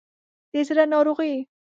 [0.51, 1.35] د زړه ناروغي